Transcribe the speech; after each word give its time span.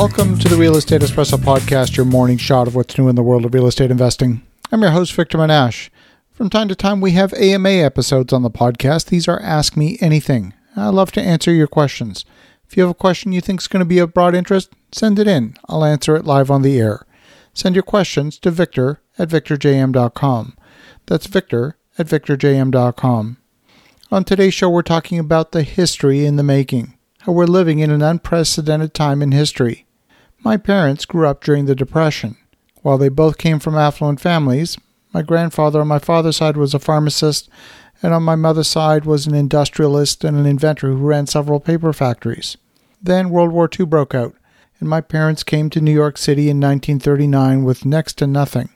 Welcome 0.00 0.38
to 0.38 0.48
the 0.48 0.56
Real 0.56 0.78
Estate 0.78 1.02
Espresso 1.02 1.36
Podcast, 1.36 1.94
your 1.94 2.06
morning 2.06 2.38
shot 2.38 2.66
of 2.66 2.74
what's 2.74 2.96
new 2.96 3.08
in 3.08 3.16
the 3.16 3.22
world 3.22 3.44
of 3.44 3.52
real 3.52 3.66
estate 3.66 3.90
investing. 3.90 4.40
I'm 4.72 4.80
your 4.80 4.92
host, 4.92 5.12
Victor 5.12 5.36
Menasce. 5.36 5.90
From 6.32 6.48
time 6.48 6.68
to 6.68 6.74
time, 6.74 7.02
we 7.02 7.10
have 7.10 7.34
AMA 7.34 7.68
episodes 7.68 8.32
on 8.32 8.40
the 8.40 8.50
podcast. 8.50 9.10
These 9.10 9.28
are 9.28 9.38
Ask 9.42 9.76
Me 9.76 9.98
Anything. 10.00 10.54
I 10.74 10.88
love 10.88 11.12
to 11.12 11.20
answer 11.20 11.52
your 11.52 11.66
questions. 11.66 12.24
If 12.66 12.78
you 12.78 12.82
have 12.82 12.90
a 12.90 12.94
question 12.94 13.32
you 13.32 13.42
think 13.42 13.60
is 13.60 13.68
going 13.68 13.80
to 13.80 13.84
be 13.84 13.98
of 13.98 14.14
broad 14.14 14.34
interest, 14.34 14.72
send 14.90 15.18
it 15.18 15.28
in. 15.28 15.54
I'll 15.68 15.84
answer 15.84 16.16
it 16.16 16.24
live 16.24 16.50
on 16.50 16.62
the 16.62 16.80
air. 16.80 17.04
Send 17.52 17.76
your 17.76 17.82
questions 17.82 18.38
to 18.38 18.50
victor 18.50 19.02
at 19.18 19.28
victorjm.com. 19.28 20.56
That's 21.04 21.26
victor 21.26 21.76
at 21.98 22.06
victorjm.com. 22.06 23.36
On 24.10 24.24
today's 24.24 24.54
show, 24.54 24.70
we're 24.70 24.80
talking 24.80 25.18
about 25.18 25.52
the 25.52 25.62
history 25.62 26.24
in 26.24 26.36
the 26.36 26.42
making, 26.42 26.96
how 27.18 27.32
we're 27.32 27.44
living 27.44 27.80
in 27.80 27.90
an 27.90 28.00
unprecedented 28.00 28.94
time 28.94 29.20
in 29.20 29.32
history. 29.32 29.84
My 30.42 30.56
parents 30.56 31.04
grew 31.04 31.26
up 31.26 31.44
during 31.44 31.66
the 31.66 31.74
Depression. 31.74 32.36
While 32.80 32.96
they 32.96 33.10
both 33.10 33.36
came 33.36 33.58
from 33.58 33.76
affluent 33.76 34.20
families, 34.20 34.78
my 35.12 35.20
grandfather 35.20 35.82
on 35.82 35.88
my 35.88 35.98
father's 35.98 36.38
side 36.38 36.56
was 36.56 36.72
a 36.72 36.78
pharmacist, 36.78 37.50
and 38.02 38.14
on 38.14 38.22
my 38.22 38.36
mother's 38.36 38.68
side 38.68 39.04
was 39.04 39.26
an 39.26 39.34
industrialist 39.34 40.24
and 40.24 40.38
an 40.38 40.46
inventor 40.46 40.88
who 40.88 41.06
ran 41.06 41.26
several 41.26 41.60
paper 41.60 41.92
factories. 41.92 42.56
Then 43.02 43.28
World 43.28 43.52
War 43.52 43.68
II 43.78 43.84
broke 43.84 44.14
out, 44.14 44.34
and 44.78 44.88
my 44.88 45.02
parents 45.02 45.42
came 45.42 45.68
to 45.70 45.80
New 45.80 45.92
York 45.92 46.16
City 46.16 46.48
in 46.48 46.58
1939 46.58 47.62
with 47.62 47.84
next 47.84 48.14
to 48.14 48.26
nothing. 48.26 48.70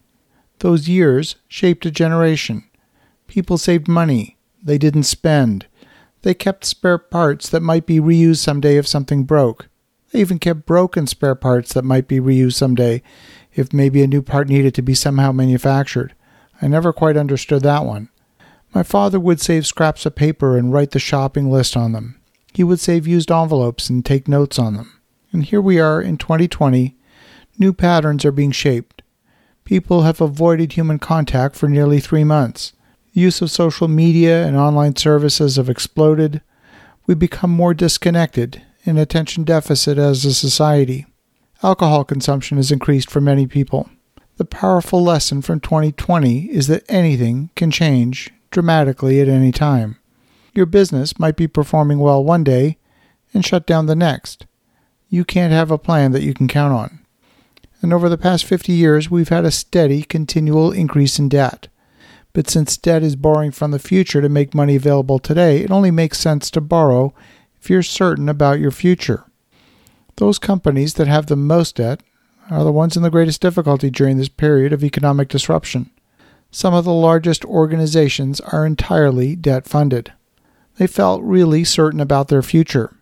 Those 0.59 0.87
years 0.87 1.37
shaped 1.49 1.87
a 1.87 1.91
generation. 1.91 2.65
People 3.27 3.57
saved 3.57 3.89
money. 3.89 4.37
They 4.63 4.77
didn't 4.77 5.05
spend. 5.05 5.67
They 6.21 6.35
kept 6.35 6.67
spare 6.67 6.99
parts 6.99 7.49
that 7.49 7.63
might 7.63 7.87
be 7.87 8.01
reused 8.01 8.39
someday 8.39 8.77
if 8.77 8.87
something 8.87 9.25
broke. 9.25 9.69
They 10.15 10.21
even 10.21 10.39
kept 10.39 10.65
broken 10.65 11.09
spare 11.09 11.35
parts 11.35 11.73
that 11.73 11.83
might 11.83 12.07
be 12.07 12.21
reused 12.21 12.55
someday 12.55 13.03
if 13.53 13.73
maybe 13.73 14.01
a 14.01 14.07
new 14.07 14.23
part 14.23 14.49
needed 14.49 14.73
to 14.77 14.83
be 14.83 14.95
somehow 14.95 15.33
manufactured. 15.33 16.15
I 16.63 16.69
never 16.69 16.93
quite 16.93 17.17
understood 17.17 17.63
that 17.63 17.85
one. 17.85 18.11
My 18.73 18.85
father 18.85 19.19
would 19.19 19.41
save 19.41 19.67
scraps 19.67 20.07
of 20.07 20.15
paper 20.15 20.57
and 20.57 20.73
write 20.73 20.93
the 20.93 21.01
shopping 21.01 21.51
list 21.51 21.77
on 21.77 21.91
them. 21.91 22.21
He 22.53 22.63
would 22.63 22.79
save 22.79 23.09
used 23.09 23.33
envelopes 23.33 23.91
and 23.91 24.05
take 24.05 24.29
notes 24.29 24.57
on 24.57 24.75
them. 24.75 25.01
And 25.33 25.45
here 25.45 25.61
we 25.61 25.81
are 25.81 26.01
in 26.01 26.17
2020. 26.17 26.97
New 27.59 27.73
patterns 27.73 28.25
are 28.25 28.31
being 28.31 28.53
shaped. 28.53 29.03
People 29.65 30.03
have 30.03 30.21
avoided 30.21 30.75
human 30.75 31.01
contact 31.01 31.57
for 31.57 31.69
nearly 31.69 31.99
three 31.99 32.23
months. 32.23 32.73
use 33.13 33.43
of 33.43 33.51
social 33.51 33.89
media 33.89 34.47
and 34.47 34.57
online 34.57 34.95
services 34.95 35.57
have 35.57 35.69
exploded. 35.69 36.41
We 37.05 37.17
become 37.17 37.51
more 37.51 37.75
disconnected 37.75 38.63
in 38.85 38.99
attention 38.99 39.45
deficit 39.45 39.99
as 39.99 40.25
a 40.25 40.35
society. 40.35 41.07
Alcohol 41.63 42.05
consumption 42.05 42.59
has 42.59 42.71
increased 42.71 43.11
for 43.11 43.21
many 43.21 43.47
people. 43.47 43.89
The 44.37 44.45
powerful 44.45 45.03
lesson 45.03 45.43
from 45.43 45.61
2020 45.61 46.51
is 46.51 46.67
that 46.67 46.85
anything 46.89 47.51
can 47.57 47.71
change 47.71 48.33
dramatically 48.51 49.21
at 49.21 49.29
any 49.29 49.53
time. 49.53 49.97
Your 50.55 50.67
business 50.67 51.19
might 51.19 51.37
be 51.37 51.49
performing 51.49 51.99
well 51.99 52.23
one 52.23 52.45
day 52.45 52.79
and 53.33 53.45
shut 53.45 53.67
down 53.67 53.87
the 53.87 53.97
next. 53.97 54.47
You 55.09 55.25
can't 55.25 55.53
have 55.53 55.71
a 55.71 55.79
plan 55.79 56.13
that 56.13 56.23
you 56.23 56.35
can 56.35 56.49
count 56.49 56.73
on. 56.73 57.01
And 57.81 57.93
over 57.93 58.09
the 58.09 58.19
past 58.19 58.45
50 58.45 58.73
years, 58.73 59.11
we've 59.11 59.29
had 59.29 59.45
a 59.45 59.51
steady, 59.51 60.03
continual 60.03 60.73
increase 60.73 61.19
in 61.19 61.29
debt. 61.29 61.69
But 62.33 62.51
since 62.51 62.77
debt 62.77 63.03
is 63.03 63.15
borrowing 63.15 63.53
from 63.53 63.71
the 63.71 63.79
future 63.79 64.21
to 64.21 64.29
make 64.29 64.55
money 64.55 64.75
available 64.75 65.19
today, 65.19 65.61
it 65.61 65.71
only 65.71 65.91
makes 65.91 66.19
sense 66.19 66.51
to 66.51 66.61
borrow 66.61 67.15
if 67.65 67.71
you're 67.71 67.83
certain 67.83 68.29
about 68.29 68.61
your 68.61 68.71
future. 68.71 69.25
Those 70.17 70.39
companies 70.39 70.95
that 70.95 71.07
have 71.07 71.27
the 71.27 71.35
most 71.35 71.77
debt 71.77 72.03
are 72.51 72.63
the 72.63 72.71
ones 72.71 72.95
in 72.95 73.03
the 73.03 73.09
greatest 73.09 73.41
difficulty 73.41 73.89
during 73.89 74.19
this 74.19 74.29
period 74.29 74.75
of 74.75 74.85
economic 74.85 75.29
disruption. 75.29 75.91
Some 76.51 76.75
of 76.75 76.85
the 76.85 76.93
largest 76.93 77.43
organizations 77.43 78.39
are 78.43 78.67
entirely 78.67 79.35
debt 79.35 79.67
funded. 79.67 80.13
They 80.77 80.87
felt 80.87 81.23
really 81.23 81.65
certain 81.65 82.01
about 82.01 82.29
their 82.29 82.43
future. 82.43 82.95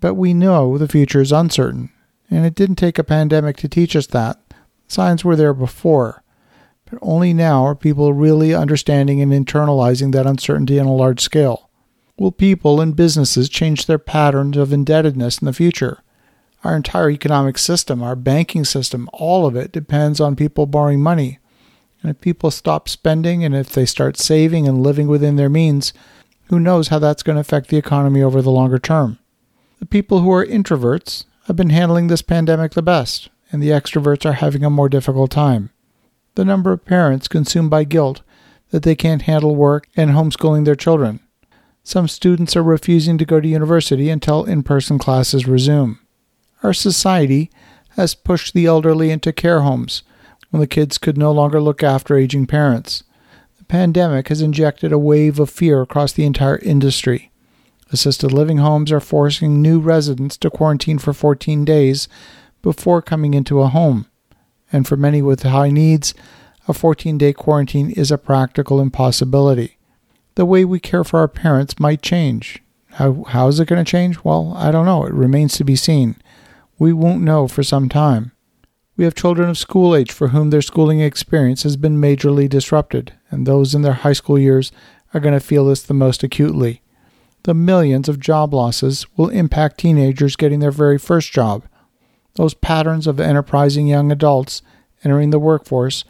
But 0.00 0.14
we 0.14 0.32
know 0.32 0.78
the 0.78 0.88
future 0.88 1.20
is 1.20 1.30
uncertain, 1.30 1.90
and 2.30 2.46
it 2.46 2.54
didn't 2.54 2.76
take 2.76 2.98
a 2.98 3.04
pandemic 3.04 3.58
to 3.58 3.68
teach 3.68 3.94
us 3.94 4.06
that. 4.06 4.40
Signs 4.88 5.26
were 5.26 5.36
there 5.36 5.52
before. 5.52 6.22
But 6.90 7.00
only 7.02 7.34
now 7.34 7.66
are 7.66 7.74
people 7.74 8.14
really 8.14 8.54
understanding 8.54 9.20
and 9.20 9.30
internalizing 9.30 10.12
that 10.12 10.26
uncertainty 10.26 10.80
on 10.80 10.86
a 10.86 10.94
large 10.94 11.20
scale. 11.20 11.69
Will 12.20 12.32
people 12.32 12.82
and 12.82 12.94
businesses 12.94 13.48
change 13.48 13.86
their 13.86 13.98
patterns 13.98 14.58
of 14.58 14.74
indebtedness 14.74 15.38
in 15.38 15.46
the 15.46 15.54
future? 15.54 16.02
Our 16.62 16.76
entire 16.76 17.08
economic 17.08 17.56
system, 17.56 18.02
our 18.02 18.14
banking 18.14 18.66
system, 18.66 19.08
all 19.14 19.46
of 19.46 19.56
it 19.56 19.72
depends 19.72 20.20
on 20.20 20.36
people 20.36 20.66
borrowing 20.66 21.00
money. 21.00 21.38
And 22.02 22.10
if 22.10 22.20
people 22.20 22.50
stop 22.50 22.90
spending 22.90 23.42
and 23.42 23.54
if 23.54 23.70
they 23.70 23.86
start 23.86 24.18
saving 24.18 24.68
and 24.68 24.82
living 24.82 25.08
within 25.08 25.36
their 25.36 25.48
means, 25.48 25.94
who 26.50 26.60
knows 26.60 26.88
how 26.88 26.98
that's 26.98 27.22
going 27.22 27.36
to 27.36 27.40
affect 27.40 27.68
the 27.68 27.78
economy 27.78 28.22
over 28.22 28.42
the 28.42 28.50
longer 28.50 28.78
term? 28.78 29.18
The 29.78 29.86
people 29.86 30.20
who 30.20 30.30
are 30.30 30.44
introverts 30.44 31.24
have 31.46 31.56
been 31.56 31.70
handling 31.70 32.08
this 32.08 32.20
pandemic 32.20 32.72
the 32.72 32.82
best, 32.82 33.30
and 33.50 33.62
the 33.62 33.70
extroverts 33.70 34.26
are 34.26 34.34
having 34.34 34.62
a 34.62 34.68
more 34.68 34.90
difficult 34.90 35.30
time. 35.30 35.70
The 36.34 36.44
number 36.44 36.70
of 36.70 36.84
parents 36.84 37.28
consumed 37.28 37.70
by 37.70 37.84
guilt 37.84 38.20
that 38.72 38.82
they 38.82 38.94
can't 38.94 39.22
handle 39.22 39.56
work 39.56 39.88
and 39.96 40.10
homeschooling 40.10 40.66
their 40.66 40.76
children 40.76 41.20
some 41.82 42.08
students 42.08 42.56
are 42.56 42.62
refusing 42.62 43.18
to 43.18 43.24
go 43.24 43.40
to 43.40 43.48
university 43.48 44.10
until 44.10 44.44
in 44.44 44.62
person 44.62 44.98
classes 44.98 45.46
resume. 45.46 45.98
Our 46.62 46.72
society 46.72 47.50
has 47.96 48.14
pushed 48.14 48.54
the 48.54 48.66
elderly 48.66 49.10
into 49.10 49.32
care 49.32 49.60
homes 49.60 50.02
when 50.50 50.60
the 50.60 50.66
kids 50.66 50.98
could 50.98 51.16
no 51.16 51.32
longer 51.32 51.60
look 51.60 51.82
after 51.82 52.16
aging 52.16 52.46
parents. 52.46 53.02
The 53.58 53.64
pandemic 53.64 54.28
has 54.28 54.42
injected 54.42 54.92
a 54.92 54.98
wave 54.98 55.40
of 55.40 55.48
fear 55.48 55.80
across 55.80 56.12
the 56.12 56.24
entire 56.24 56.58
industry. 56.58 57.30
Assisted 57.92 58.32
living 58.32 58.58
homes 58.58 58.92
are 58.92 59.00
forcing 59.00 59.60
new 59.60 59.80
residents 59.80 60.36
to 60.38 60.50
quarantine 60.50 60.98
for 60.98 61.12
14 61.12 61.64
days 61.64 62.08
before 62.62 63.02
coming 63.02 63.34
into 63.34 63.60
a 63.60 63.68
home. 63.68 64.06
And 64.70 64.86
for 64.86 64.96
many 64.96 65.22
with 65.22 65.42
high 65.42 65.70
needs, 65.70 66.14
a 66.68 66.74
14 66.74 67.18
day 67.18 67.32
quarantine 67.32 67.90
is 67.90 68.12
a 68.12 68.18
practical 68.18 68.80
impossibility 68.80 69.78
the 70.40 70.46
way 70.46 70.64
we 70.64 70.80
care 70.80 71.04
for 71.04 71.20
our 71.20 71.28
parents 71.28 71.78
might 71.78 72.00
change. 72.00 72.62
How, 72.92 73.24
how 73.24 73.48
is 73.48 73.60
it 73.60 73.68
going 73.68 73.84
to 73.84 73.90
change? 73.90 74.24
Well, 74.24 74.54
I 74.56 74.70
don't 74.70 74.86
know. 74.86 75.04
It 75.04 75.12
remains 75.12 75.54
to 75.58 75.64
be 75.64 75.76
seen. 75.76 76.16
We 76.78 76.94
won't 76.94 77.20
know 77.20 77.46
for 77.46 77.62
some 77.62 77.90
time. 77.90 78.32
We 78.96 79.04
have 79.04 79.14
children 79.14 79.50
of 79.50 79.58
school 79.58 79.94
age 79.94 80.10
for 80.10 80.28
whom 80.28 80.48
their 80.48 80.62
schooling 80.62 81.00
experience 81.00 81.62
has 81.64 81.76
been 81.76 82.00
majorly 82.00 82.48
disrupted, 82.48 83.12
and 83.30 83.44
those 83.44 83.74
in 83.74 83.82
their 83.82 83.92
high 83.92 84.14
school 84.14 84.38
years 84.38 84.72
are 85.12 85.20
going 85.20 85.34
to 85.34 85.40
feel 85.40 85.66
this 85.66 85.82
the 85.82 85.92
most 85.92 86.22
acutely. 86.22 86.80
The 87.42 87.52
millions 87.52 88.08
of 88.08 88.18
job 88.18 88.54
losses 88.54 89.04
will 89.18 89.28
impact 89.28 89.76
teenagers 89.76 90.36
getting 90.36 90.60
their 90.60 90.70
very 90.70 90.98
first 90.98 91.32
job. 91.32 91.64
Those 92.36 92.54
patterns 92.54 93.06
of 93.06 93.20
enterprising 93.20 93.86
young 93.86 94.10
adults 94.10 94.62
entering 95.04 95.32
the 95.32 95.38
workforce 95.38 96.04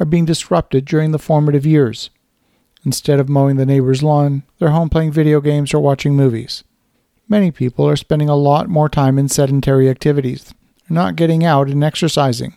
are 0.00 0.06
being 0.06 0.24
disrupted 0.24 0.86
during 0.86 1.12
the 1.12 1.20
formative 1.20 1.64
years. 1.64 2.10
Instead 2.86 3.18
of 3.18 3.28
mowing 3.28 3.56
the 3.56 3.66
neighbor's 3.66 4.04
lawn, 4.04 4.44
they're 4.60 4.70
home 4.70 4.88
playing 4.88 5.10
video 5.10 5.40
games 5.40 5.74
or 5.74 5.80
watching 5.80 6.14
movies. 6.14 6.62
Many 7.28 7.50
people 7.50 7.84
are 7.88 7.96
spending 7.96 8.28
a 8.28 8.36
lot 8.36 8.68
more 8.68 8.88
time 8.88 9.18
in 9.18 9.28
sedentary 9.28 9.90
activities. 9.90 10.54
Not 10.88 11.16
getting 11.16 11.44
out 11.44 11.68
and 11.68 11.82
exercising. 11.82 12.56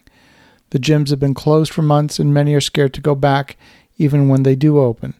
The 0.70 0.78
gyms 0.78 1.10
have 1.10 1.20
been 1.20 1.34
closed 1.34 1.74
for 1.74 1.82
months 1.82 2.20
and 2.20 2.32
many 2.32 2.54
are 2.54 2.62
scared 2.62 2.94
to 2.94 3.02
go 3.02 3.16
back 3.16 3.58
even 3.98 4.30
when 4.30 4.44
they 4.44 4.56
do 4.56 4.78
open. 4.78 5.16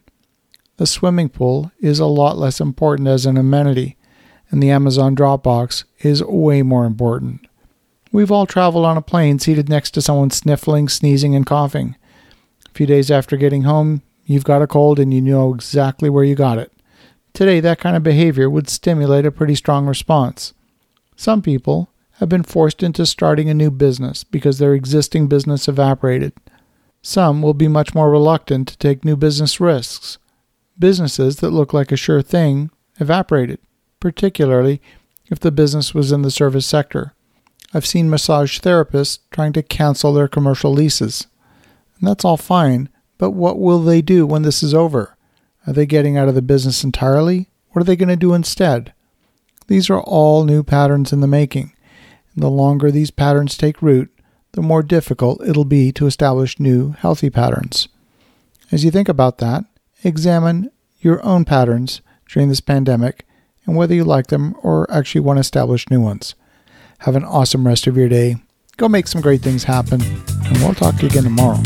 The 0.76 0.86
swimming 0.86 1.28
pool 1.28 1.72
is 1.80 1.98
a 1.98 2.06
lot 2.06 2.38
less 2.38 2.60
important 2.60 3.08
as 3.08 3.26
an 3.26 3.36
amenity, 3.36 3.96
and 4.48 4.62
the 4.62 4.70
Amazon 4.70 5.16
Dropbox 5.16 5.82
is 5.98 6.22
way 6.22 6.62
more 6.62 6.84
important. 6.84 7.48
We've 8.12 8.30
all 8.30 8.46
traveled 8.46 8.86
on 8.86 8.96
a 8.96 9.02
plane 9.02 9.40
seated 9.40 9.68
next 9.68 9.90
to 9.90 10.02
someone 10.02 10.30
sniffling, 10.30 10.88
sneezing, 10.88 11.34
and 11.34 11.44
coughing. 11.44 11.96
A 12.64 12.70
few 12.70 12.86
days 12.86 13.10
after 13.10 13.36
getting 13.36 13.62
home, 13.62 14.02
You've 14.30 14.44
got 14.44 14.62
a 14.62 14.68
cold 14.68 15.00
and 15.00 15.12
you 15.12 15.20
know 15.20 15.52
exactly 15.52 16.08
where 16.08 16.22
you 16.22 16.36
got 16.36 16.56
it. 16.56 16.70
Today, 17.32 17.58
that 17.58 17.80
kind 17.80 17.96
of 17.96 18.04
behavior 18.04 18.48
would 18.48 18.68
stimulate 18.68 19.26
a 19.26 19.32
pretty 19.32 19.56
strong 19.56 19.86
response. 19.88 20.54
Some 21.16 21.42
people 21.42 21.90
have 22.20 22.28
been 22.28 22.44
forced 22.44 22.80
into 22.80 23.06
starting 23.06 23.50
a 23.50 23.54
new 23.54 23.72
business 23.72 24.22
because 24.22 24.60
their 24.60 24.72
existing 24.72 25.26
business 25.26 25.66
evaporated. 25.66 26.32
Some 27.02 27.42
will 27.42 27.54
be 27.54 27.66
much 27.66 27.92
more 27.92 28.08
reluctant 28.08 28.68
to 28.68 28.78
take 28.78 29.04
new 29.04 29.16
business 29.16 29.58
risks. 29.58 30.18
Businesses 30.78 31.38
that 31.38 31.50
look 31.50 31.72
like 31.74 31.90
a 31.90 31.96
sure 31.96 32.22
thing 32.22 32.70
evaporated, 33.00 33.58
particularly 33.98 34.80
if 35.26 35.40
the 35.40 35.50
business 35.50 35.92
was 35.92 36.12
in 36.12 36.22
the 36.22 36.30
service 36.30 36.66
sector. 36.66 37.14
I've 37.74 37.84
seen 37.84 38.08
massage 38.08 38.60
therapists 38.60 39.18
trying 39.32 39.54
to 39.54 39.62
cancel 39.64 40.12
their 40.12 40.28
commercial 40.28 40.72
leases. 40.72 41.26
And 41.98 42.06
that's 42.06 42.24
all 42.24 42.36
fine 42.36 42.90
but 43.20 43.32
what 43.32 43.58
will 43.58 43.82
they 43.82 44.00
do 44.00 44.26
when 44.26 44.42
this 44.42 44.62
is 44.62 44.72
over? 44.72 45.14
Are 45.66 45.74
they 45.74 45.84
getting 45.84 46.16
out 46.16 46.28
of 46.28 46.34
the 46.34 46.40
business 46.40 46.82
entirely? 46.82 47.50
What 47.68 47.82
are 47.82 47.84
they 47.84 47.94
going 47.94 48.08
to 48.08 48.16
do 48.16 48.32
instead? 48.32 48.94
These 49.66 49.90
are 49.90 50.00
all 50.00 50.44
new 50.44 50.62
patterns 50.62 51.12
in 51.12 51.20
the 51.20 51.26
making, 51.26 51.74
And 52.34 52.42
the 52.42 52.48
longer 52.48 52.90
these 52.90 53.10
patterns 53.10 53.58
take 53.58 53.82
root, 53.82 54.10
the 54.52 54.62
more 54.62 54.82
difficult 54.82 55.46
it'll 55.46 55.66
be 55.66 55.92
to 55.92 56.06
establish 56.06 56.58
new, 56.58 56.92
healthy 56.92 57.28
patterns. 57.28 57.88
As 58.72 58.84
you 58.84 58.90
think 58.90 59.08
about 59.08 59.36
that, 59.36 59.64
examine 60.02 60.70
your 61.00 61.22
own 61.22 61.44
patterns 61.44 62.00
during 62.26 62.48
this 62.48 62.62
pandemic 62.62 63.26
and 63.66 63.76
whether 63.76 63.94
you 63.94 64.02
like 64.02 64.28
them 64.28 64.56
or 64.62 64.90
actually 64.90 65.20
want 65.20 65.36
to 65.36 65.42
establish 65.42 65.90
new 65.90 66.00
ones. 66.00 66.34
Have 67.00 67.16
an 67.16 67.24
awesome 67.24 67.66
rest 67.66 67.86
of 67.86 67.98
your 67.98 68.08
day. 68.08 68.36
Go 68.78 68.88
make 68.88 69.08
some 69.08 69.20
great 69.20 69.42
things 69.42 69.64
happen, 69.64 70.00
and 70.00 70.56
we'll 70.60 70.72
talk 70.72 70.96
to 70.96 71.02
you 71.02 71.08
again 71.08 71.24
tomorrow. 71.24 71.60